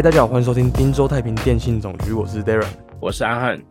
[0.00, 2.66] 嗨，大家好，欢迎收听滨州太平电信总局，我是 Darren。
[3.02, 3.62] 我是阿汉。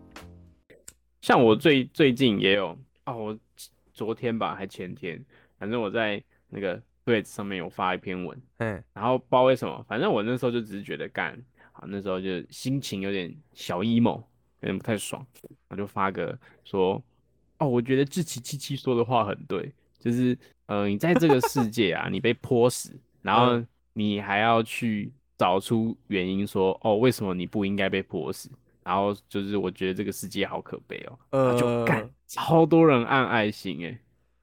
[1.21, 3.35] 像我最最近也有啊，我
[3.91, 5.19] 昨天吧还前天，
[5.57, 11.35] 反正我在那个 Threads 上面有发一篇文，嗯，然后不知道为什么，反正我那时候就只是觉得干，
[11.71, 14.17] 好那时候就心情有点小 emo，
[14.59, 15.25] 有点不太爽，
[15.69, 17.01] 我就发个说，
[17.57, 20.37] 哦，我觉得志奇七七说的话很对，就是
[20.67, 23.59] 呃，你在这个世界啊， 你被泼死，然后
[23.93, 28.49] 你还要去找出原因说，哦，为什么你不应该被泼死？
[28.83, 33.99] 然后就是我觉得这个世界好可悲哦，呃，就干超多人按爱心哎，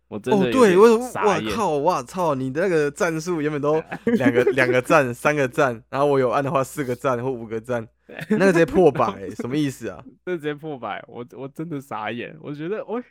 [0.09, 1.50] 我真的哦，对，我傻眼。
[1.50, 3.83] 我靠，我操，你的那个战术原本都
[4.16, 7.86] 两个两个赞、三个赞，然后我有按的话四个赞或五个赞，
[8.31, 10.03] 那个直接破百、欸，什么意思啊？
[10.25, 12.34] 这直接破百，我我真的傻眼。
[12.41, 13.03] 我觉得，哦，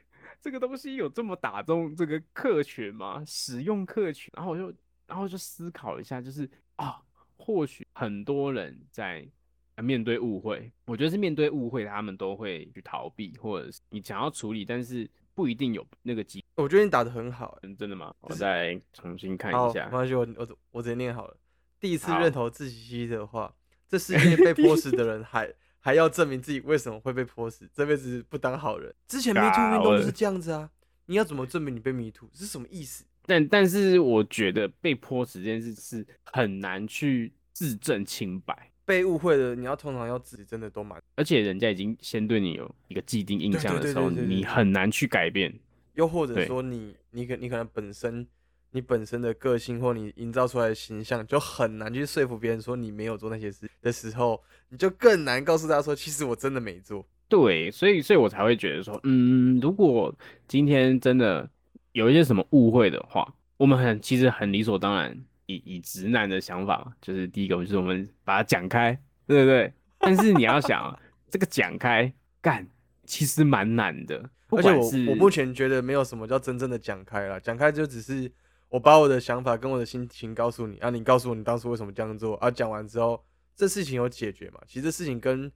[0.41, 3.21] 这个东西有这么打中这个客群吗？
[3.27, 4.73] 使用客群，然后我就，
[5.05, 6.97] 然后就思考一下，就是啊，
[7.45, 9.27] 或许很多人在
[9.75, 16.43] 呃面对误会，我觉得是面对误会，他们都会去逃避，或者是你想要处理，但是不一定有那个机。
[16.55, 18.11] 我觉得你打的很好、真的吗？
[18.21, 19.85] 我再重新看，一下。
[19.85, 21.37] 没关系，我我我直接念好了。
[21.79, 23.53] 第一次认同自己七的话，
[23.87, 28.91] 这世 界被泼死的人还还要证明自己为什么会被泼死，这辈子不当好人。
[29.07, 30.71] 之前 Me Too 运动我就是这样子啊，
[31.05, 33.05] 你要怎么证明你被 Me Too 是什么意思？
[33.25, 38.71] 但但是我觉得被泼死这件事是很难去自证清白。
[38.85, 45.51] 被误会的，你要通常要自己真的都蛮，而且人家已经先对你有一个既定印象的时候，你很难去改变。
[45.95, 48.27] 又或者说你你可你可能本身
[48.69, 54.39] 你本身的个性或你营造出来的形象就很难去说服别人说你没有做那些事的时候，
[54.69, 57.03] 你就更难告诉他说其实我真的没做。
[57.27, 60.13] 对，所以所以我才会觉得说，嗯，如果
[60.47, 61.49] 今天真的
[61.95, 63.25] 有一些什么误会的话，
[63.55, 68.91] 我们很其实很理所当然，以以直男的想法嘛，就是第一个就是我们把它讲开，
[69.25, 69.73] 对不对？
[69.97, 72.67] 但是你要想啊，这个讲开干
[73.05, 78.29] 其实蛮难的，而且我我目前觉得没有什么叫真正的讲开了，讲开就只是
[78.67, 83.23] 我把我的想法跟我的心情告诉你，啊，你告诉我你当初为什么这样做，啊，讲完之后
[83.55, 84.59] 这事情有解决嘛？
[84.67, 85.49] 其实这事情跟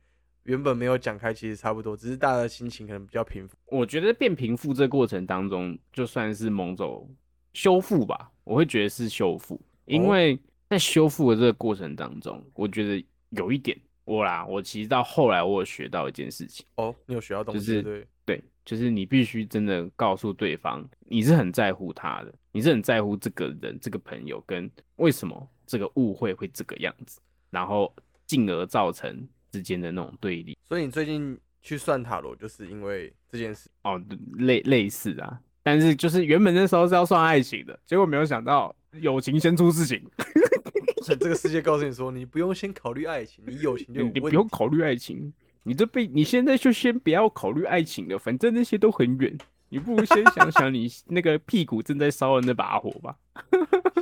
[0.43, 3.55] 原本没有讲开其实差不多，只是大家的心情可能比较平复。
[3.65, 7.09] 我觉得变平复这过程当中，就算是某种
[7.53, 10.39] 修复吧，我会觉得是修复，因哦为
[10.69, 27.19] 在修复的这个过程当中，我觉得有一点我啦，我其实到后来我有学到一件事情，哦，你有学到东西，就是对，对，就是你必须真的告诉对方，你是很在乎他的，你是很在乎这个人、这个朋友跟为什么这个误会会这个样子，
[27.51, 27.93] 然后
[28.25, 30.57] 进而造成之间的那种对立。
[30.67, 33.69] 所以你最近去算塔罗，就是因为这件事。
[33.83, 34.01] 哦，
[34.37, 40.01] 类类似啊，但是就是原本那时候是要算爱情的，结果没有想到友情先出事情，
[41.03, 44.29] 这个世界告诉你说，你不用先考虑爱情，你友情就你你不。
[44.29, 45.33] 用考虑爱情，
[45.63, 49.37] 你这被你现在就先不要考虑爱情了，反正那些都很远，
[49.69, 53.15] 你不如先想想你 那个屁股正在烧的那把火吧。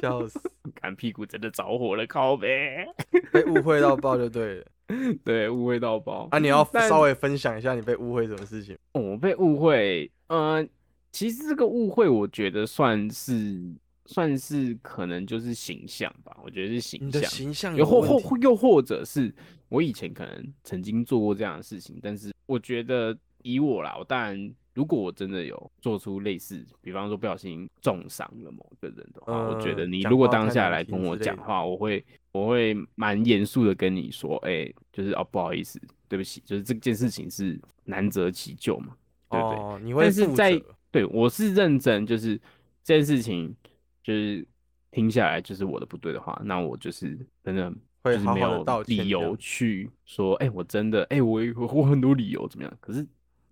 [0.02, 0.40] 笑死，
[0.76, 2.88] 看屁股真的着火了，靠呗。
[3.32, 4.66] 被误会到爆就对了。
[5.24, 8.78] 对，误会到爆啊，你要 稍微分享一下你被误会什么事情？
[8.94, 10.66] 哦我被误会，呃，
[11.12, 13.60] 其实这个误会，我觉得算是
[14.06, 17.30] 算是可能就是形象吧，我觉得是形你的象。
[17.30, 19.34] 形象又或或又或者是
[19.70, 32.04] 我以前可能曾经做过这样的事情，但是我觉得以我啦，我当然如果我真的有做出类似，比方说不小心重伤了某个人的话，我觉得嗯你如果当下来跟我讲话，我会
[32.38, 38.96] 我会蛮严肃的跟你说，哎、就是哦不好意思，对不起，就是这件事情是难得其咎嘛，
[39.30, 39.58] 对不对？
[39.58, 40.62] 哦，你会但是在
[40.92, 42.38] 对我是认真，就是
[42.84, 43.56] 这件事情，
[44.04, 44.46] 就是
[44.92, 47.74] 听下来就是我的不对的话，那我就是真的
[48.04, 52.78] 会就是没有理由去说，哎、我真的，哎、我我我很多理由怎么样？
[52.80, 53.02] 可是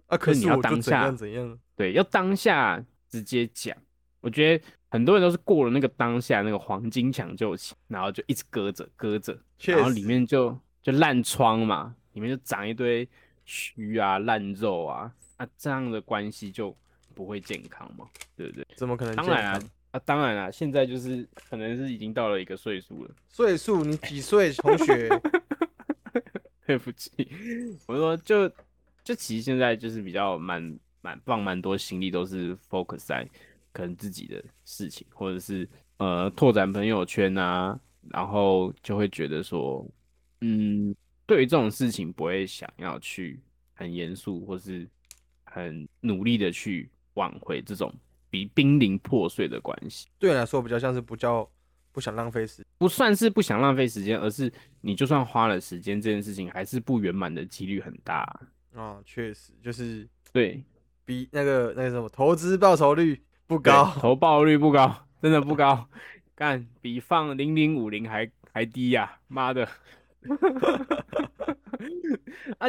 [0.07, 1.59] 啊，可可是你要当下样怎样。
[1.75, 3.75] 对，要当下直接讲。
[4.21, 13.07] 我觉得很多人都是过了那个当下那个黄金抢救期，然后就一直搁着搁着，然后里面就就烂疮嘛，里面就长一堆
[13.45, 16.75] 蛆啊、烂肉啊，啊，这样的关系就
[17.13, 18.05] 不会健康嘛，
[18.35, 18.65] 对不对？
[18.75, 24.53] 怎么可能健当然啊康？，啊，当然啊，现在就是可能是已经到了一个岁数了，岁数你几岁？
[24.53, 25.09] 同学
[26.65, 27.11] 对不起，
[27.87, 28.49] 我说就
[29.03, 33.27] 就其实现在就是比较蛮蛮放蛮多心力都是 focus 在
[33.75, 35.68] 可能自己的事情，或者是
[35.98, 37.77] 呃拓展朋友圈啊，
[38.10, 39.86] 然后就会觉得说，
[40.39, 40.95] 嗯，
[41.25, 43.38] 对于这种事情不会想要去
[43.74, 44.88] 很严肃或是
[45.44, 47.94] 很努力的去挽回这种
[48.30, 50.07] 比濒临破碎的关系。
[50.18, 51.45] 对我来说比较像是不叫
[51.92, 54.50] 不想浪费时，不不算是不想浪费时间，而是
[54.80, 58.21] 你就算花了时间，这件事情还是不圆满的几率很大。
[58.74, 60.63] 啊，确实就是对，
[61.04, 65.88] 比那个那个什么投资报酬率不高，投报率不高，真的不高，
[66.33, 69.19] 干比放零零五零还还低呀！
[69.27, 69.68] 妈的！
[72.57, 72.68] 啊，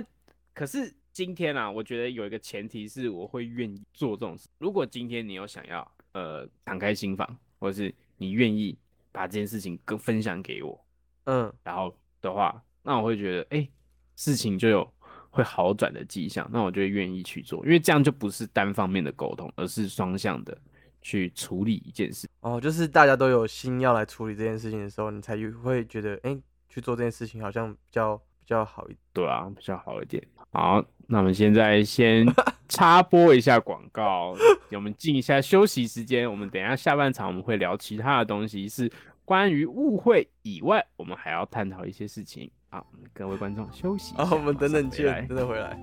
[0.52, 4.49] 可是今天啊，我觉得有一个前提是我会愿意做这种事。
[4.58, 8.76] 如果今天你有想要呃敞开心房，或者是你愿意
[9.12, 10.78] 把这件事情跟分享给我，
[11.25, 13.67] 嗯，然后的话，那我会觉得哎，
[14.14, 14.93] 事情就有
[15.37, 20.56] 会好转的迹象，那我就会愿意去做，因为这样就不是单方面的沟通，而是双向的
[21.03, 22.27] 去处理一件事。
[22.41, 26.35] 哦，就是大家都有心要来处理这件事情的时候，你才会觉得哎，
[26.71, 28.99] 去做这件事情好像比较比较好一点。
[29.12, 30.27] 对啊，比较好一点。
[30.53, 32.27] 好，那我们现在先
[32.67, 34.35] 插播一下广告，
[34.73, 36.31] 我们进一下休息时间。
[36.31, 38.91] 我们等一下下半场我们会聊其他的东西，是
[39.25, 42.50] 关于误会以外，我们还要探讨一些事情。
[42.68, 44.14] 好，各位观众休息。
[44.16, 45.78] 啊，我们等等见，等等回来。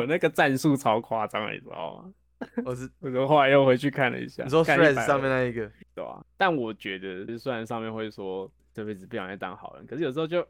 [0.00, 2.12] 我那个战术超夸张，你知道吗？
[2.64, 4.42] 我是我的话又回去看了一下。
[4.44, 6.24] 你说 Threads 上面那一个，对啊。
[6.38, 10.42] 但我觉得，虽然上面会说这辈子不想再当好人，可是有时候就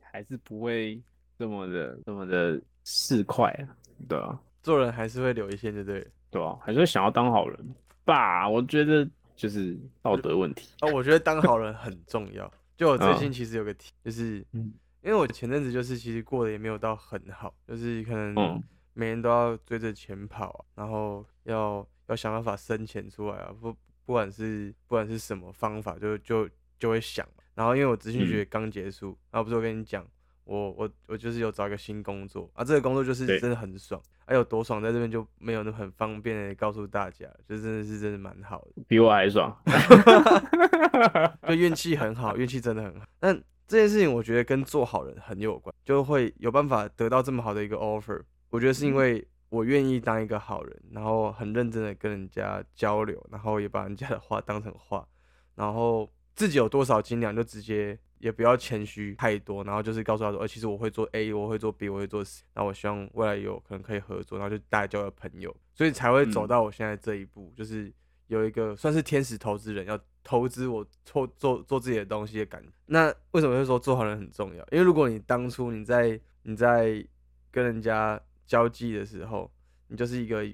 [0.00, 0.98] 还是不会
[1.38, 3.76] 这么的、这么的市侩啊，
[4.08, 4.40] 对啊。
[4.62, 6.06] 做人还是会留一线，对不对？
[6.30, 7.74] 对啊，还是会想要当好人
[8.06, 8.48] 吧？
[8.48, 9.06] 我觉得
[9.36, 10.88] 就是道德问题啊。
[10.94, 12.50] 我觉得当好人很重要。
[12.74, 18.62] 就我最近其实有个题，就是因为我前阵子就是其实过得也没有到很好，就是可能。
[18.94, 23.72] 每天都要追着钱跑啊，然后要要想办法生钱出来啊，不
[24.06, 26.48] 不管是不管是什么方法，就就
[26.78, 27.26] 就会想。
[27.54, 30.04] 然后因为我资讯学刚结束，然后不是我跟你讲，
[30.44, 38.82] 我我我就是有找一个新工作啊，这个工作就是真的很爽，还、有多爽，在这边就没有那么很方便的告诉大家，就真的是真的蛮好的。
[38.88, 39.56] 比我还爽。
[41.46, 43.06] 就运气很好，运气真的很好。
[43.20, 48.22] 但这件事情我觉得跟做好人很有关，就会有办法得到这么好的一个 offer。
[48.54, 55.04] 我觉得是因为我愿意当一个好人，然后很认真的跟人家交流，然后也把人家的话当成话，
[55.56, 67.92] 然后自己有多少斤两就直接也不要谦虚太多，然后就是告诉他说，呃，其实我会做 A，我会做 B，我会做 C，然后我希望未来有可能可以合作，然后就大家交个朋友，所以才会走嗯到我现在这一步，就是
[68.28, 72.68] 有一个算是天使投资人要投资我做做做自己的东西的感觉。
[72.86, 74.64] 那为什么会说做好人很重要？
[74.70, 77.04] 因为如果你当初你在你在
[77.50, 79.50] 跟人家交际的时候，
[79.88, 80.44] 你就是一个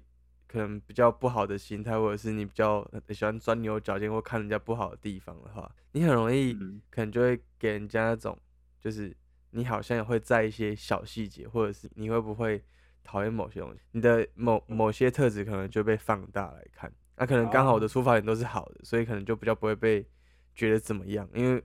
[0.47, 8.37] 可能比较不好的心态，或者是你比较呃喜欢钻牛角尖或看人家不好的地方的话，你很容易嗯可能就会给人家那种
[8.81, 9.17] 就是
[9.51, 12.63] 你好像也会在一些小细节，或者是你会不会
[13.05, 16.93] 讨厌某些东西，你的某某些特质可能就被放大来看。
[17.17, 20.07] 那可能刚好我的出发点都是好的，所以可能就比较不会被
[20.55, 21.63] 觉得怎么样，因为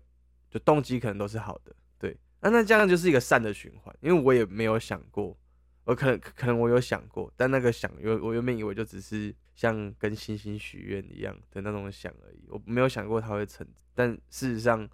[0.49, 1.73] 就动机可能都是好的。
[1.97, 5.37] 对，那那这样就是一个善的循环，因为我也没有想过。
[5.85, 13.65] 我可能可能我有想过，但那个想，有我原本以为就只是像跟星星许愿一样的那种想而已，我没有想过它会成。
[13.93, 14.87] 但事实上，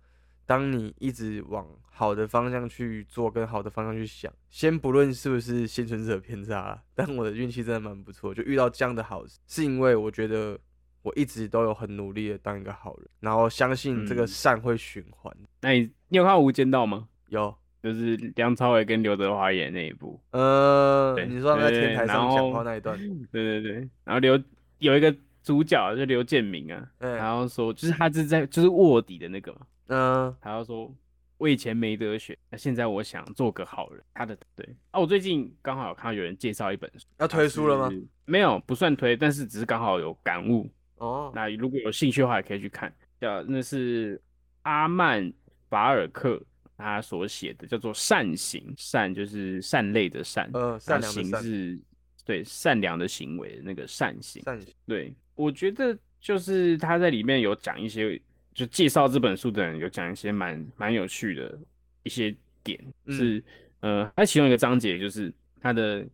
[0.46, 10.60] 当你一直往好的方向去做，跟好的方向去想，先不论是不是幸存者偏差啦，但我的运气真的蛮不错，就遇到这样的好事，是因为我觉得
[11.04, 15.36] 我一直都有很努力的当一个好人，然后相信这个嗯善会循环。
[15.62, 17.08] 那你你有看《无间道》吗？
[17.30, 20.20] 有，就是梁朝伟跟刘德华演那一部。
[20.32, 22.98] 呃，对你说他们在天台上讲话那一段，
[23.32, 23.74] 对对对，
[24.04, 24.40] 然后刘
[24.80, 30.94] 有一个主角就刘建明啊，嗯然后说就是他是在就是卧底的那个嘛，嗯、他要说
[31.38, 34.04] 我以前没得选，那现在我想做个好人。
[34.14, 37.92] 他的对啊，我最近刚好有看到有人介绍一本书，要推书了吗？？
[38.26, 40.70] 没有，不算推，但是只是刚好有感悟。
[40.98, 42.94] 哦，那如果有兴趣的话，也可以去看。
[43.20, 44.22] 叫那是
[44.62, 45.32] 阿曼
[45.70, 46.42] 法尔克
[46.82, 51.80] 他所写的，叫做《善行》，善就是善类的善，呃，善良的善，行是
[52.26, 54.42] 对善良的行为那个善行。
[54.44, 58.20] 善行，对，我觉得就是他在里面有讲一些，
[58.54, 61.58] 就介绍这本书的人有讲一些蛮蛮有趣的
[62.04, 63.16] 一些点，嗯。
[63.16, 63.44] 是
[63.82, 66.06] 呃，他其中一个章节就是他的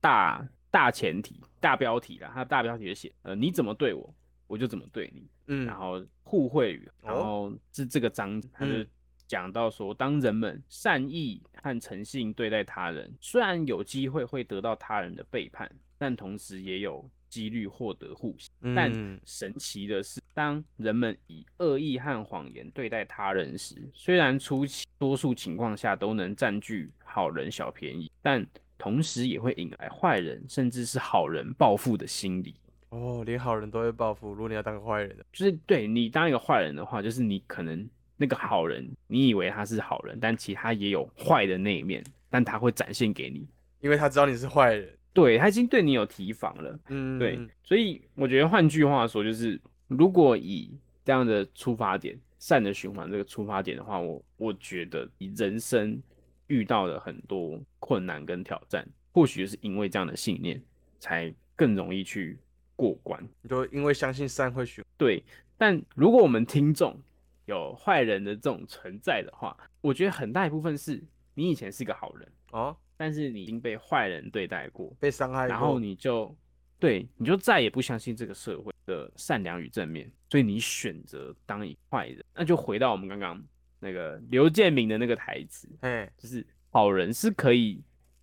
[0.00, 4.14] 大大前提、大标题啦，他的大标题就写呃你怎么对我，
[4.46, 5.66] 我就怎么对你，嗯。
[5.66, 7.22] 然后互惠语，然哦。
[7.24, 8.86] 后是这个章，他就嗯
[9.26, 18.50] 讲到说，当人们善意和诚信对待他人，虽然有机会会得到他人的背叛，但同时也有几率获得互信。
[18.74, 28.46] 但嗯神奇的是，当人们以恶意和谎言对待他人时，虽然初期多数情况下都能占据好人小便宜，但
[28.78, 32.54] 同时也会引来坏人甚至是好人报复的心理。
[32.90, 37.86] 哦，连好人都会报复，如果你要当个坏人，就是对你当一个坏人的话，就是你可能
[38.16, 43.46] 那个好人，你以为他是好人，但其实他也有坏的那一面，但他会展现给你。
[43.80, 56.02] 因为他知道你是坏人，对他已经对你有提防了，嗯，对，所以我觉得换句话说，就是如果以这样的出发点，善的循环这个出发点的话，我我觉得你人生
[56.48, 60.60] 遇到了很多困难跟挑战，或许是因为这样的信念，
[60.98, 62.38] 才更容易去
[62.74, 63.22] 过关。
[63.42, 65.22] 你就因为相信善会循，对，
[65.56, 66.98] 但如果我们听众
[67.46, 71.02] 有坏人的这种存在的话，我觉得很大一部分是
[71.34, 76.34] 你以前是个好人，哦，但是你已经被坏人对待过，被伤害过，然后你就
[76.78, 82.22] 对，你就再也不相信这个社会的善良与正面，所以你选择当一坏人。
[82.34, 83.42] 那就回到我们刚刚
[83.80, 87.82] 那个刘建明的那个台词，哎，就是好人是可以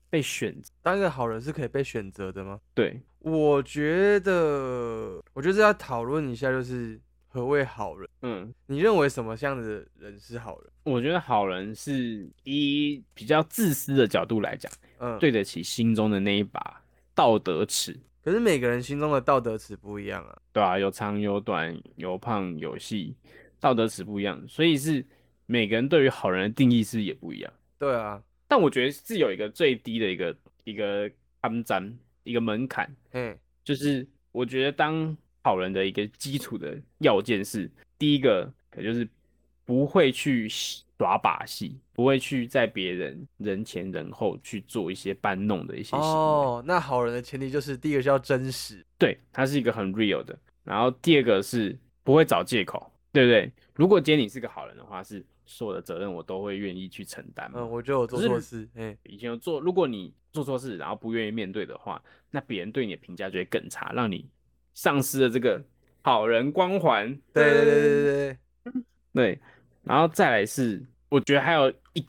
[0.09, 2.59] 被选择，当一个好人是可以被选择的吗？
[2.75, 6.99] 对，我觉得，我觉得要讨论一下，就是
[7.33, 8.07] 何谓好人？
[8.21, 8.53] 嗯。
[8.67, 10.69] 你认为什么样的人是好人？
[10.83, 15.17] 我觉得好人是以比较自私的角度来讲，嗯，。
[15.17, 16.79] 对得起心中的那一把
[17.15, 20.37] 道德尺，可是每个人心中的道德尺不一样啊。
[20.51, 23.15] 对啊，有长有短，有胖有细，
[23.59, 25.03] 道德尺不一样，所以是
[25.47, 27.51] 每个人对于好人的定义是也不一样。
[27.79, 31.09] 对啊，但我觉得是有一个最低的一个一个
[31.41, 31.91] 肮脏
[32.23, 37.69] 一个门槛，嗯，就是我觉得当好人的一个基础的要件是，
[37.99, 39.07] 第一个可就是
[39.65, 46.05] 不会去耍把戏，不会去在别人人前人后去做一些搬弄的一些行为。
[46.05, 50.37] 哦，那好人的前提就是第一个是要真实，对，他是一个很 real 的。
[50.63, 53.51] 然后第二个是不会找借口，对不对？
[53.75, 57.51] 如果今天你是个好人的话，是所有的责任我都会愿意去承担。
[57.53, 64.25] 嗯，我觉得我做错事，哎，以前有做，如果你做错事，然后不愿意面对的话，那别人对你的评价就会更差，让你
[64.73, 65.63] 丧失了这个
[66.01, 67.07] 好人光环。
[67.33, 68.73] 对对对对对对，
[69.13, 69.39] 对，
[69.83, 72.05] 然后再来是，我觉得还有一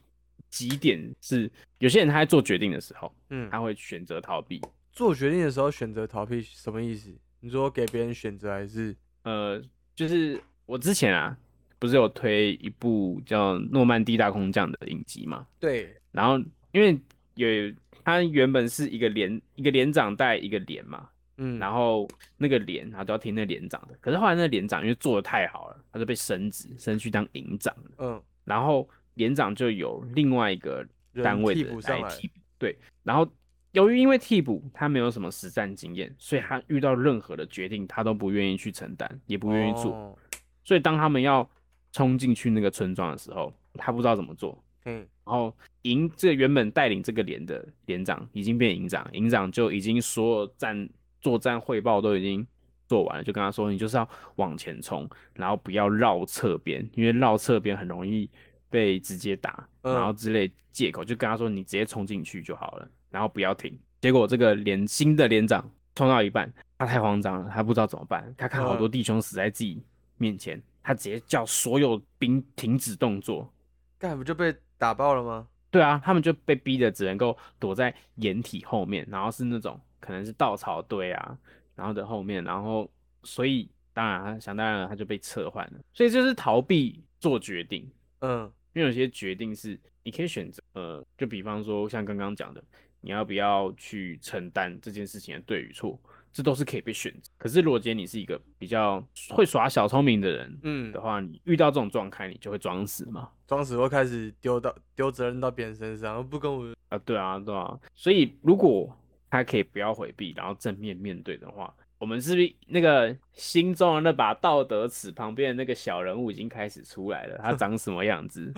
[0.50, 4.60] 几点是，有些人他在做决定的时候，嗯，他会选择逃避。
[4.92, 7.12] 做决定的时候选择逃避什么意思？
[7.40, 8.94] 你说给别人选择还是？
[9.24, 9.60] 呃，
[9.96, 11.36] 就是我之前啊，
[11.78, 15.46] 不是有推一部叫《诺曼底大空降》的影集嘛？
[15.58, 16.38] 对，然后
[16.72, 16.98] 因为
[17.34, 33.28] 有他原本是一个连一个连长带一个连嘛，嗯，然后那个连他都要听那连长的，可是后来那个连长因为做的太好了，他就被升职升去当营长了，嗯，然后连长就有另外一个人单位的替补上来替补，对，然后
[33.72, 40.18] 由于因为替补他没有什么实战经验，所以他遇到任何的决定他都不愿意去承担，也不愿意做，哦，
[40.64, 41.48] 所以当他们要
[41.92, 50.88] 冲进去那个村庄的时候，他不知道怎么做，嗯，然后营这原本带领这个连的连长已经变营长，营长就已经所有战
[51.24, 52.46] 作战汇报都已经
[52.86, 58.28] 做完了，就跟他说你就是要往前冲，然后不要绕侧边，因为绕侧边很容易
[58.68, 63.74] 被直接打，嗯然后之类借口就跟他说你直接冲进去就好了，然后不要停。
[64.02, 69.82] 结果这个连新的连长冲到一半，他太慌张了，他不知道怎么办，他看好多嗯弟兄死在自己
[70.18, 73.50] 面前，他直接叫所有兵停止动作，
[73.98, 75.48] 干不就被打爆了吗？
[75.70, 81.38] 对啊，他们就被逼的只能够躲在掩体后面，然后是那种可能是稻草堆啊，
[81.74, 82.90] 然后的后面，然后
[83.22, 92.62] 所以当然他想当然了他就被撤换了，所以就是逃避做决定，嗯因为有些决定是你可以选择，呃，就比方说像刚刚讲的，
[93.00, 95.98] 你要不要去承担这件事情的对与错，
[96.32, 97.30] 这都是可以被选择。
[97.38, 103.30] 可是如果今天你是一个比较会耍小聪明的人嗯的，话，你遇到这种状态，你就会装死嘛。
[103.46, 108.94] 装死会开始丢到丢责任到别人身上，不跟我，啊，对啊，对啊，所以如果
[109.34, 117.36] 他可以不要回避，然后正面面对的话，我们是不是那个心中的那把道德尺旁边的那个小人物已经开始出来了？
[117.42, 118.52] 他长什么样子？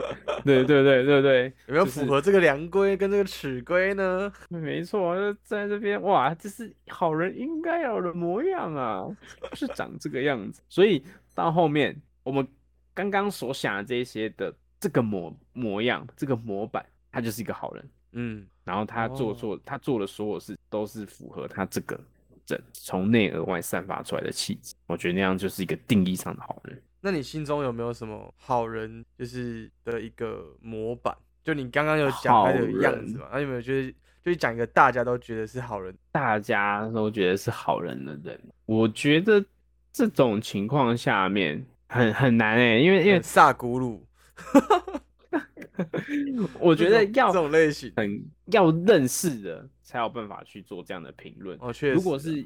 [0.44, 4.30] 对对对对对， 有没有符合这个良规跟这个尺规呢？
[4.50, 9.06] 没错，就在这边哇，这是好人应该有的模样啊，
[9.54, 10.60] 是长这个样子。
[10.68, 11.02] 所以
[11.34, 12.46] 到后面我们
[12.92, 17.90] 刚刚所想的这些的这个模模样，这个模板，他就是一个好人。
[18.12, 21.98] 嗯，然后他做哦、他做的所有事都是符合他这个
[22.48, 26.82] 人从内而外散发出来的气质，我觉得那样就是一个定义上的好人。
[27.00, 31.16] 那你心中有没有什么好人就是的一个模板？
[31.44, 33.28] 就你刚刚有讲他的样子人嘛？
[33.32, 33.90] 那有没有觉得
[34.24, 35.96] 就是讲一个大家都觉得是好人？
[36.10, 39.44] 大家都觉得是好人的人，我觉得
[39.92, 44.04] 这种情况下面很很难哎、因为因为萨古鲁，
[46.60, 51.56] 我觉得要这种类型，很要认识的才有办法去做这样的评论。
[51.60, 52.40] 哦，确实啊，如果是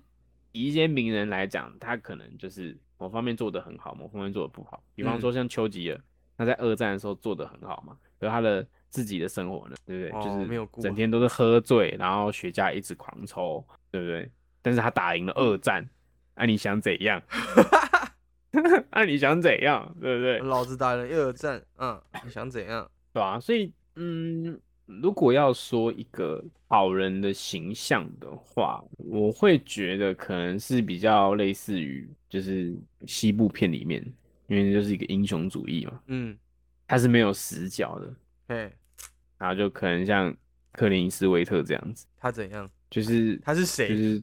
[0.52, 4.82] 以一些名人来讲，他可能就是某方面做得很好，某方面做得不好。
[4.94, 6.00] 比方嗯说像丘吉尔，
[6.36, 10.18] 他在二战的时候做得很好嘛，可是他的自己的生活呢，对不对？
[10.18, 14.30] 哦就是没有整天都是喝醉，然后雪茄一直狂抽，对不对？
[14.62, 15.88] 但是他打赢了二战，
[16.34, 17.22] 那、你想怎样？
[18.90, 19.94] 那、 你想怎样？
[20.00, 20.38] 对不对？
[20.40, 22.90] 老子打人又有战，嗯，你想怎样？
[23.12, 32.74] 对啊，所以嗯，如果要说一个好人的形象的话，我会觉得可能是比较类似于就是
[33.06, 34.00] 西部片里面，
[34.46, 36.36] 因为就是一个英雄主义嘛，嗯，
[36.86, 38.14] 他是没有死角的，
[38.46, 38.72] 对，
[39.38, 40.34] 然后就可能像
[40.72, 42.70] 克林伊斯威特这样子，他怎样？
[42.90, 43.88] 就是他是谁？
[43.88, 44.22] 就是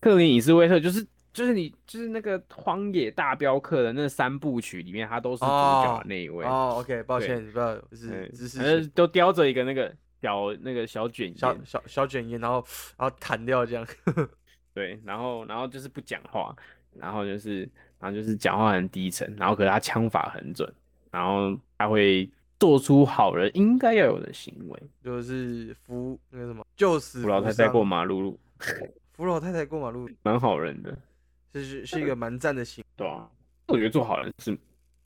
[0.00, 1.06] 克林伊斯威特就是。
[1.32, 6.44] 就是你，就是那个《荒野大镖客》的那三部曲里面，他都是主角的那一位。
[6.44, 9.90] 哦，OK，抱对歉，不要，就是反正都叼着一个那个
[10.20, 12.64] 小那个小卷小烟，小小卷烟，然后
[12.98, 13.86] 然后弹掉这样，
[14.74, 16.54] 对，然后然后就是不讲话，
[16.94, 17.60] 然后就是
[17.98, 20.70] 然后就是讲话很低沉，然后可是他枪法很准，
[21.10, 24.82] 然后他会做出好人应该要有的行为。
[25.02, 28.38] 就是扶那个什么就是扶老太太过马路，
[29.14, 30.96] 扶老太太过马路，蛮好人的，
[31.52, 32.84] 这是是一个蛮赞的行。
[32.96, 33.28] 对啊，
[33.68, 34.56] 我觉得做好人是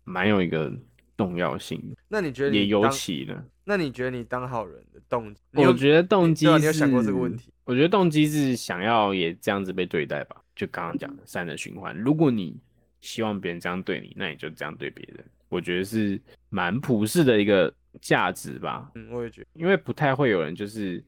[0.04, 0.72] 蛮有一个
[1.16, 3.44] 重要性的，那你觉得也尤当其呢。
[3.64, 5.40] 那你觉得你当好人的动机？
[5.50, 7.50] 你有我觉得动机是，对啊你有想过这个问题？
[7.64, 11.96] 我觉得动机是想要也这样子被对待吧，就刚刚讲的善的循环。
[11.98, 12.56] 如果你
[13.00, 15.24] 希望别人这样对你，那你就这样对别人。
[15.48, 21.04] 我觉得是蛮普世的一个价值吧，嗯，我也觉得，因为不太会有人就是，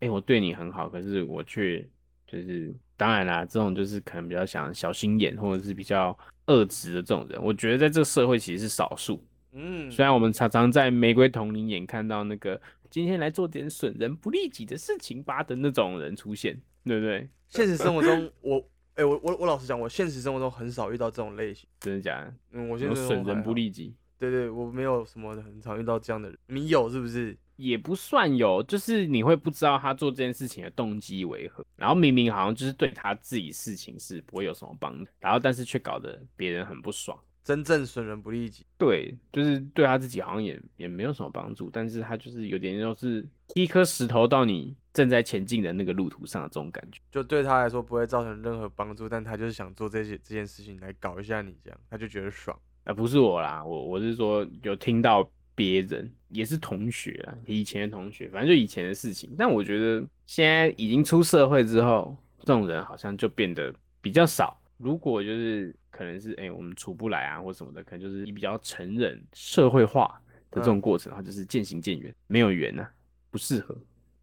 [0.00, 1.80] 哎、我对你很好，可是我却
[2.26, 9.22] 就是，当然啦，这种就是可能比较想小心眼或者是比较恶直的这种人，我觉得在这个社会其实是少数。
[9.52, 17.28] 嗯，虽然我们常常在玫瑰童林眼看到那个今天来做点损人不利己的事情吧的那种人出现，对不对？
[17.48, 21.68] 现实生活中我，哎、我我我老实讲，我现实生活中很少遇到这种类型。
[21.80, 22.34] 真的假的？
[22.52, 23.54] 嗯，我现有在损人不。
[23.54, 26.38] 利己，对对，我没有什么很常遇到这样的人。
[26.48, 27.36] 你有是不是？
[27.56, 37.18] 也不算有，就是你会不知道他做这件事情的动机为何，然后明明好像就是对他自己事情是不会有什么帮助，然后但是却搞得别人很不爽。
[37.42, 38.64] 真正损人不利己。
[38.78, 47.02] 对，就是对他自己好像也也没有什么帮助，但是他就是有点就是一颗石头到你正在前进的那个路途上的这种感觉。
[47.12, 52.58] 就对他来说不会造成任何帮助，但他就是想做这些这件事情来搞一下你，这样他就觉得爽。
[52.84, 59.34] 啊，不是我啦，我我是说有听到别人也是同学啊，以前的同学，反正就以前的事情。
[59.38, 64.60] 但我觉得现在已经出社会之后，这种人好像就变得比较少。
[64.76, 72.90] 如果就是可能是哎、我们处不来啊或什么的，可能就是比较成人社会化的这种过程，然后就是渐行渐远，没有缘啊，
[73.30, 73.76] 不适合。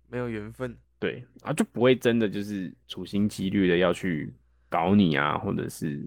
[0.10, 0.76] 没有缘分。
[1.00, 4.32] 对，啊就不会真的就是处心积虑的要去
[4.70, 6.00] 搞你啊，或者是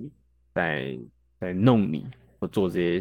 [0.52, 0.96] 在
[1.40, 2.06] 在弄你
[2.38, 3.00] 或做这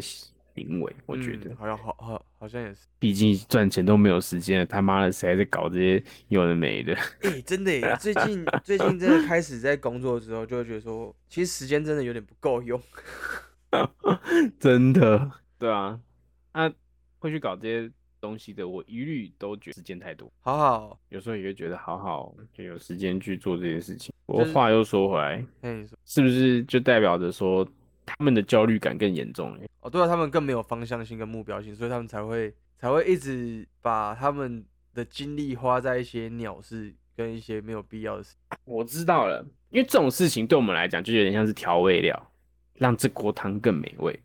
[0.54, 0.96] 行为。
[1.06, 2.86] 我觉得嗯，好像好好好像也是。
[2.98, 6.94] 毕竟赚钱都没有时间了，他妈的谁还在搞这些有的没的？
[7.22, 7.96] 哎、真的耶！
[8.00, 12.80] 最近 最近真的开始在工作之后，就会觉得说，其实时间真的有点不够用。
[14.60, 15.98] 真的，对啊，
[16.52, 16.72] 那、
[17.18, 17.90] 会去搞这些
[18.20, 20.32] 东西的，我一律都觉得时间太多。
[20.40, 24.14] 好好，有时候也会觉得好好就有时间去做这些事情。
[24.26, 27.66] 不就是过话又说回来，跟你说，是不是就代表着说
[28.06, 29.60] 他们的焦虑感更严重了？
[29.80, 34.64] 哦，对啊，他们更没有方向性跟目标性，所以他们才会才会一直把他们
[34.94, 38.36] 的精力花在一些鸟事跟一些没有必要的事。
[38.64, 42.30] 我知道了，因为这种事情对我们来讲就有点像是调味料，
[42.74, 44.18] 让这锅汤更美味。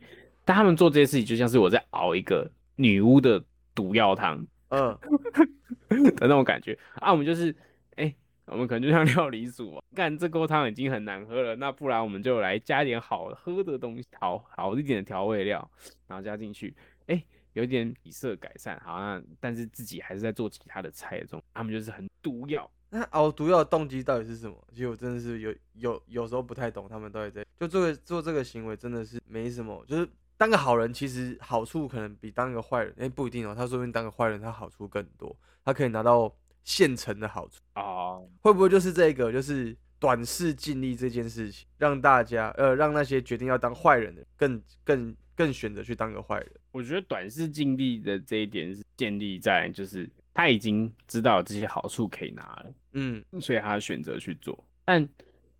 [0.46, 3.44] 但他们做这些事情，就像是我在熬一个女巫的
[3.76, 4.98] 毒药汤嗯，
[5.89, 7.12] 的那种感觉啊。
[7.12, 7.56] 我们就是，
[7.96, 8.13] 哎、
[8.52, 15.70] 我们可能就像 料理组嘛，干这锅汤已经很难喝了，那不然我们就来加点好喝的东西，好好一点的调味料，
[16.08, 16.76] 然后加进去，
[17.08, 22.70] 哎、有点底色改善，好像但是自己还是在做其他的菜中，他们就是很毒药。
[22.92, 24.58] 那熬毒药的动机到底是什么？
[24.72, 36.34] 其实我真的是有有有时候不太懂他们到底在就做个做这个行为真的是没什么，就是当个好人其实好处可能比当个坏人，哎、不一定哦，他说不定当个坏人他好处更多，他可以拿到
[36.69, 46.51] 现成的好处，啊，会不会就是这个就是短视尽力这件事情，让大家呃让那些决定要当坏人的更更更选择去当个坏人？
[46.71, 54.63] 我觉得短视尽力的这一点是建立在就是他已经知道这些好处可以拿了，嗯，所以他选择去做。
[54.86, 55.10] 但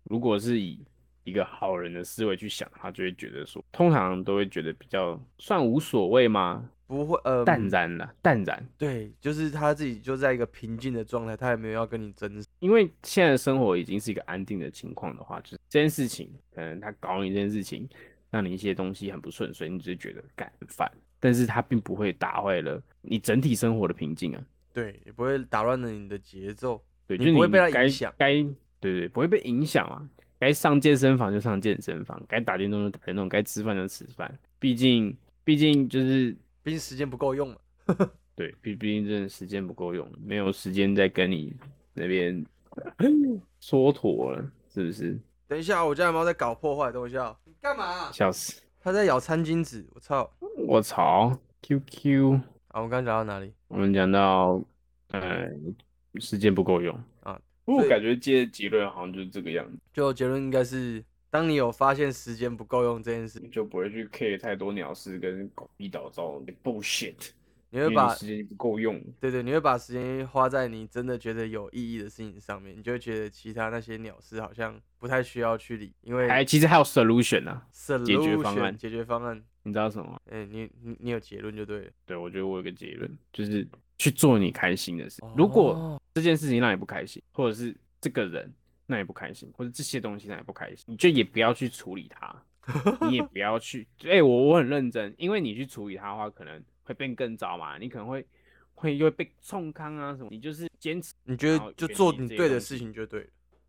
[0.04, 0.78] 如果是以
[1.24, 6.70] 一个好人的思维去想，他就会觉得说，通常都会觉得比较算无所谓吗？
[6.96, 8.66] 不会呃淡然了，淡然。
[8.76, 17.88] 对，就是他自己就在一个平静的状态，他也没有要跟你争因为现在的生活已经是一个安定的情况的话，就是这件事情，可能他搞你这件事情，
[18.30, 24.42] 让你一些东西很不顺遂，你只是觉得干很烦，但是他并不会打坏了你整体生活的平静啊。
[24.72, 26.82] 对，也不会打乱了你的节奏。
[27.06, 28.34] 对，就是你不会被他影响该
[28.80, 30.08] 对对，不会被影响啊。
[30.38, 34.32] 该上健身房就上健身房，该打电动就打电动，该吃饭就吃饭。
[34.58, 37.60] 毕竟，毕竟就是毕竟时间不够用了。
[38.34, 41.54] 对，毕毕竟真的时间不够用，没有时间再跟你
[41.92, 42.44] 那边
[43.60, 45.18] 蹉跎了，是不是？
[45.46, 47.36] 等一下，我家的猫在搞破坏，等我一下。
[47.44, 48.10] 你干嘛？
[48.12, 48.62] 笑死！
[48.80, 50.30] 它在咬餐巾纸，我操！
[50.66, 52.34] 我操！QQ，
[52.68, 53.52] 啊，我们刚刚讲到哪里？
[53.68, 54.62] 我们讲到，
[55.08, 55.48] 呃，
[56.18, 57.38] 时间不够用啊。
[57.64, 67.30] 不过感觉接的结论好像就是这个样子，就结论应该是，当你有发现时间不够用这件事，就不会去 care 太多鸟事跟狗屁倒灶的 bullshit。
[67.72, 80.20] 你会把时间不够用，对对，你会把时间花在你真的觉得有意义的事情上面，你就会觉得其他那些鸟事好像不太需要去理，因为哎其实还有 solution 啊，solution 解决方案解决方案，你知道什么吗？
[80.32, 81.90] 哎、你你你有结论就对了。
[82.04, 83.64] 对我觉得我有个结论，就是
[83.98, 85.22] 去做你开心的事。
[85.36, 88.52] 如果哦这件事情让你不开心，或者是这个人
[88.90, 92.44] 让你不开心，或者这些东西那也不开心，你就也不要去处理它，
[93.08, 93.86] 你也不要去。
[94.04, 98.26] 哎、我我很认真，因为你去处理它的话，可能会变更糟嘛，你可能会
[98.74, 100.28] 会又会被冲康啊什么。
[100.30, 103.26] 你就是坚持，你觉得就做你对的事情就对了。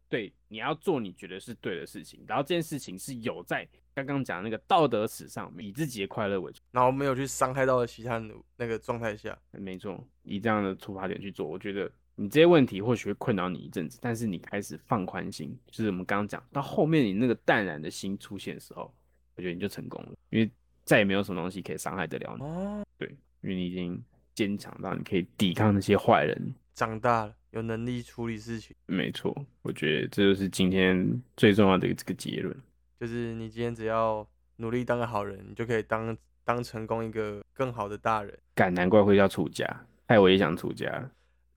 [0.10, 6.60] 对，你要做你觉得是对的事情，然后这件事情是有在刚刚讲那个道德史上面，以自己的快乐为主。
[6.72, 18.93] 然后没有去伤害到其他人的那个状态下，没错，以这样的出发点去做，我觉得你这些问题或许会困扰你一阵子，但是你开始放宽心，就是我们刚刚讲到后面你那个淡然的心出现的时候，
[19.36, 20.50] 我觉得你就成功了，因为
[20.84, 22.43] 再也没有什么东西可以伤害得了你。
[22.43, 23.08] 哦，对，
[23.41, 24.02] 因为你已经
[24.36, 26.54] 坚强到你可以抵抗那些坏人。
[26.74, 32.56] 长大了，有能力处理事情，没错，我觉得这就是今天最重要的这个结论。
[33.00, 38.38] 就是你今天只要努力当个好人，你就可以当当成功一个更好的大人。
[38.54, 39.65] 敢，难怪会要出家，
[40.08, 41.12] 害我也想出家了。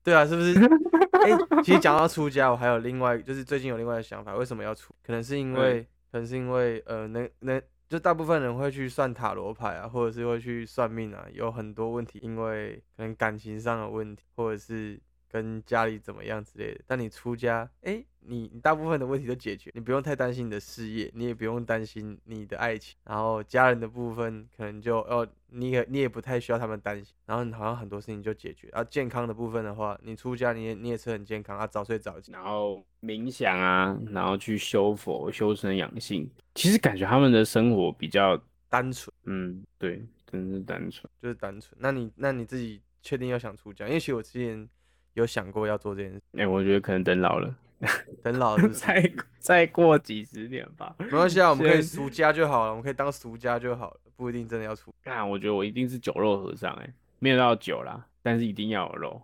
[0.05, 0.53] 对啊，是不是？
[1.25, 1.31] 哎、
[1.63, 4.93] 其实讲到出家，我还有另外，就是最近有另外的想法，为什么要出？
[5.03, 16.81] 可能是因为，可能是因为，呃，能能，就大部分人会去算塔罗牌啊，或者是会去算命啊，有很多问题，因为可能感情上的问题，或者是跟家里怎么样之类的。
[16.85, 28.67] 但你出家，哎、你你大部分的问题都解决，你不用太担心你的事业，你也不用担心你的爱情，然后家人的部分可能就哦，你也你也不太需要他们担心，然后你好像很多事情就解决。
[28.69, 32.31] 啊，健康的部分的话，你出家你也你也是很健康啊，早睡早起。
[32.31, 41.09] 然后冥想啊，然后去修佛、修身养性，其实感觉他们的生活比较，单纯嗯，对，真是单纯。
[41.21, 41.77] 就是单纯。
[41.79, 43.87] 那你那你自己确定要想出家？
[43.87, 44.67] 因为其实我之前
[45.13, 47.55] 有想过要做这件事，哎、我觉得可能等老了，
[48.23, 50.95] 等老了是 是再再过几十年吧。
[50.99, 54.93] 没关系啊，我们可以俗家就好了，我们可以当俗家就好了，不一定真的要出。
[55.03, 59.21] 看，我觉得我一定是酒肉和尚，哎，没有到酒啦，但是一定要有肉。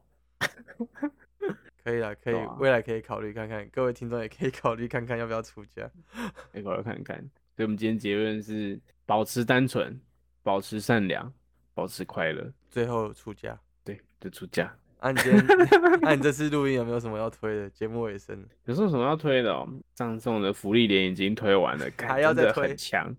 [1.83, 5.89] 可以啦，可以，啊未来可以考虑看看，各位听众也可以考虑看看要不要出家。
[6.53, 7.17] 一会儿看看。
[7.55, 9.99] 所以我们今天结论是：保持单纯，
[10.43, 11.31] 保持善良，
[11.73, 12.51] 保持快乐。
[12.69, 13.59] 最后出家。
[13.83, 14.71] 对，就出家。
[15.01, 15.45] 啊，你今天，
[16.01, 17.69] 那、 你这次录音有没有什么要推的？
[17.71, 19.67] 节目尾声，有什么要推的哦？
[19.95, 23.13] 上次我们的福利连已经推完了，干还要再推强。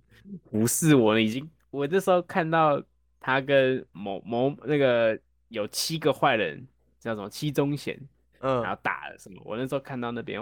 [0.48, 2.80] 不是我已经，我那时候看到
[3.18, 5.18] 他跟某某那个
[5.48, 6.64] 有七个坏人，
[7.00, 7.98] 叫什么七宗嫌，
[8.38, 9.42] 嗯然，后打了什么？
[9.44, 10.40] 我那时候看到那边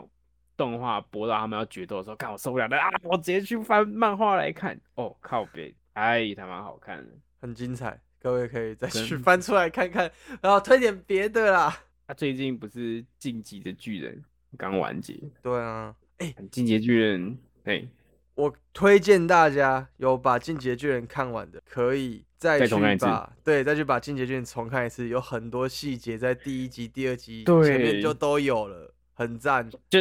[0.58, 2.90] 动画播到他们要决斗的时候，看我受不了了啊！
[3.02, 4.78] 我直接去翻漫画来看。
[4.96, 7.10] 哦，靠北，哎，他蛮好看的。
[7.40, 10.10] 很精彩，各位可以再去翻出来看看，
[10.42, 11.76] 然后推点别的啦。
[12.06, 14.14] 他最近不是《进级的巨人》
[14.58, 17.30] 刚完结，对啊，《哎进击的巨人》
[17.64, 17.86] 哎，
[18.34, 29.70] 我推荐大家有把《进击的巨人》看完的，可以再去把对，再去把《进击的巨人》重看一次，有很多细节在第一集、第二集对前面就都有了，很赞。
[29.88, 30.00] 就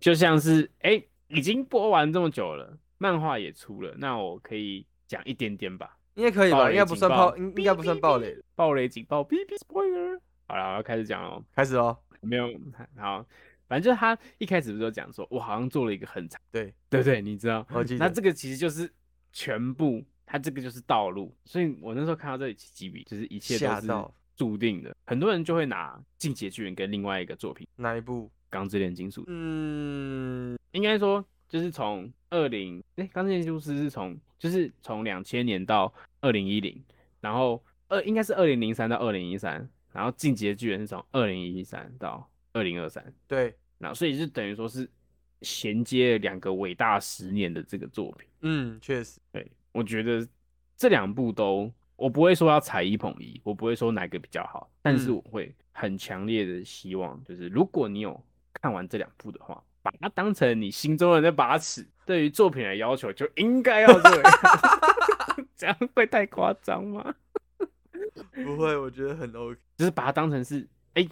[0.00, 5.96] 就像是哎、已经播完这么久了，漫画也出了，那我可以讲一点点吧。
[6.16, 6.68] 应该可以吧？
[6.70, 8.36] 应该不算警报爆，应应该不算暴雷。
[8.54, 10.18] 暴雷警报，B B spoiler。
[10.48, 11.42] 好了，我要开始讲了。
[11.54, 12.48] 开始哦，没有
[12.98, 13.24] 好，
[13.68, 17.22] 反正就是他一开始不是有讲说，我好像做了一个很长，对，对不对？
[17.22, 17.66] 你知道？
[17.70, 18.04] 我记得。
[18.04, 18.92] 那这个其实就是
[19.32, 21.32] 全部，它这个就是道路。
[21.44, 23.88] 所以我那时候看到这里起鸡皮，就是一切都是
[24.36, 24.94] 注定的。
[25.04, 28.30] 很多人就会拿《进击的巨人》跟另外一个作品《哪一部？
[28.48, 36.82] 钢之炼金术》，嗯，应该说就是从二零哎，《钢之炼金术师》是从就是从两千年到二零一零，
[37.20, 43.04] 然后二应该是二零零三到二零一三，然后《进击的巨人》是从二零一三到二零二三。
[43.26, 44.88] 对，然后所以就等于说是
[45.42, 48.28] 衔接了两个伟大十年的这个作品。
[48.42, 50.26] 嗯，确实，对我觉得
[50.76, 58.22] 这两部都，我不会说要踩一捧一，我不会说哪个比较好，但是嗯我会很强烈的希望，就是如果你有
[58.54, 64.32] 看完这两部的话，把它当成你心中的那把尺，对于作品的要求就应该要这样，
[65.56, 67.14] 这样会太夸张吗？
[68.34, 69.56] 不会，我觉得很 OK。
[69.76, 71.06] 就是把它当成是哎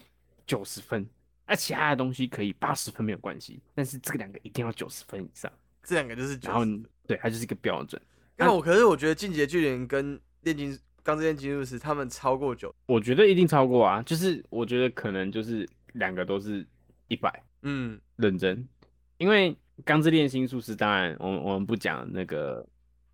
[0.44, 1.06] 九十分，
[1.46, 5.52] 那其他的东西可以八十分没有关系，但是这个两个一定要九十分以上，
[5.84, 6.64] 这两个就是然后
[7.06, 8.00] 对它就是一个标准。
[8.37, 16.66] 那我可是我觉得《进击的巨人》跟《炼金钢之炼金术师》他们超过九，我觉得一定超过啊，就是我觉得可能就是两个都是
[17.09, 18.67] 一百嗯，认真，
[19.19, 19.53] 因为
[19.85, 22.67] 《钢之炼金术师》当然我们我们不讲那个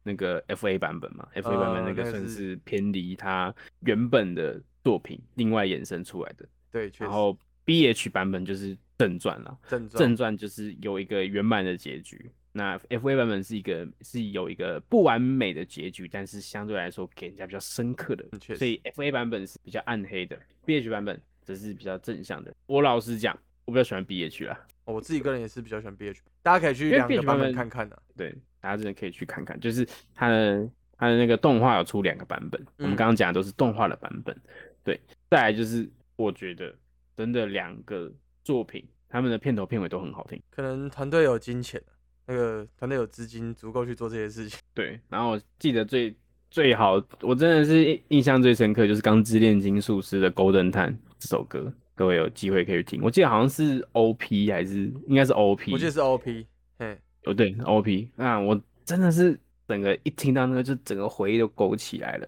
[0.03, 9.59] 那个 F A 版本嘛，F A 版本那个算是是偏离它原本的作品另外衍生出来的，对，然后 B H 版本就是正传了。
[9.69, 12.31] 正传正传就是有一个圆满的结局。
[12.53, 18.25] 那 F A 版本是一个是有一个不完美的结局，但是相对来说给人家比较深刻的
[18.57, 22.53] 所以 F A 版本是比较暗黑的，B H 版本则是比较正向的。
[22.67, 23.39] 我老实讲，
[23.71, 34.37] 我比较喜欢 B H 啦，哦我自己个人也是比较喜欢 BH，大家可以去两个版本看看的、对，大家真的可以去看看，就是它的它的那个动画有出两个版本，我们嗯刚刚讲的都是动画的版本，
[34.83, 36.75] 对，再来就是我觉得
[37.17, 40.43] 真的两个作品，他们的片头片尾都很好听。
[40.51, 41.95] 可能团队有金钱、啊、
[42.27, 44.59] 那个团队有资金足够去做这些事情。
[44.75, 46.13] 对，然后我记得最
[46.51, 53.03] 最好，我真的是印印象最深刻，就是《钢之炼金术师》的《Golden Time》这首歌，各位有机会可以去听。
[53.03, 56.47] 我记得好像是 OP 还是应该是 OP，我记得是 OP，
[56.79, 62.27] 嘿，哦对 OP，那我真的是整个一听到那个，就整个回忆都勾起来了。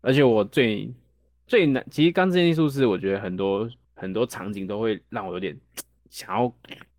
[0.00, 0.92] 而且我最
[1.46, 5.56] 最难，其实《钢之炼金术师》，我觉得很多很多场景都会让我有点
[6.10, 6.52] 想要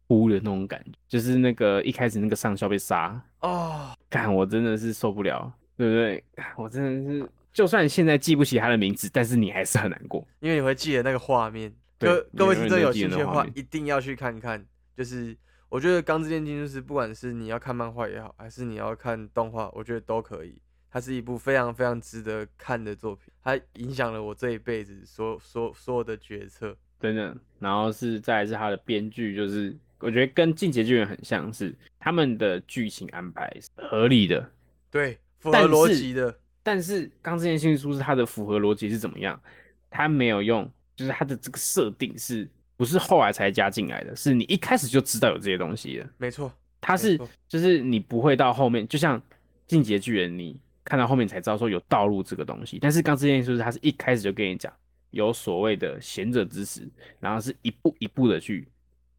[0.08, 6.24] 哭的那种感觉，就是那个一开始那个上校被杀，哦，看我真的是受不了，对不对？
[6.56, 10.26] 我真的是，就算现在记不起他的名字，但是你还是很难过。
[10.40, 11.70] 因为你会记得那个画面。
[11.98, 14.66] 对各各位听众有兴趣的话一定要去看看。
[14.96, 15.36] 就是
[15.70, 20.62] 我觉得《钢之炼金术师》，不管是你要看漫画也好，还是你要看动画，我觉得都可以。
[20.90, 26.76] 它是一部非常非常值得看的作品，它影响了我这一辈子所所所有的决策。
[27.00, 27.36] 真的。
[27.60, 34.50] 然后是再来是它的编剧，就是我觉得跟《进击的巨人》很像是他们的剧情安排是合理的，
[34.90, 36.40] 对，符合逻辑的。
[36.64, 39.38] 但是《钢之炼金术师》它的符合逻辑是怎么样？
[39.90, 44.16] 它没有用，就是它的这个设定是不是后来才加进来的？
[44.16, 46.10] 是你一开始就知道有这些东西的。
[46.18, 49.20] 没错，它是就是你不会到后面，就像
[49.68, 52.80] 《进阶巨人》，你看到后面才知道说有道路这个东西。
[52.82, 54.72] 但是《刚之炼金术师》它是一开始就跟你讲
[55.12, 56.88] 有所谓的贤者之石，
[57.20, 58.68] 然后是一步一步的去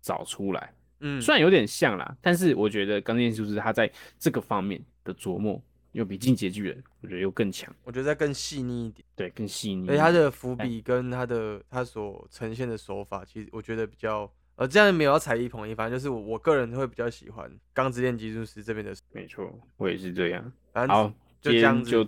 [0.01, 0.73] 找出来。
[1.01, 5.61] 嗯，虽然有点像啦，但是我觉得《刚之炼金术师》它在这个方面的琢磨
[5.97, 10.05] 又比《进击的巨人》我觉得又更强，我觉得再更细腻一点，对，更细腻一而且点。
[10.05, 20.53] 它的伏笔跟它的它所呈现的手法，其实我觉得比较呃，这样没有要踩一捧一，反正就是我我个人会比较喜欢《钢之炼金术师》这边的，没错，我也是这样。
[20.75, 21.09] 反正好，
[21.41, 22.07] 就这样子就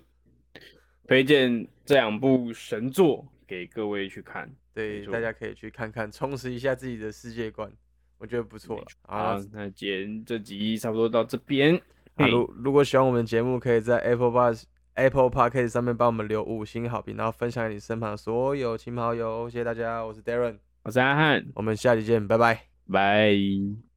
[1.06, 4.50] 推荐这两部神作给各位去看。
[4.74, 7.72] 对大家可以去看看，充实一下自己的世界观，
[8.18, 8.86] 我觉得不错了。
[9.00, 11.80] 好啊，，那今天这集差不多到这边。
[12.26, 19.48] 如如果喜欢我们的节目，可以在 Apple Bus Apple Podcast 上面帮我们留五星好评，然后分享给你身旁的所有亲朋好友。
[19.48, 22.62] 谢谢大家，我是 Darren，我是阿汉，我们下期见，拜拜。
[22.90, 23.87] 拜。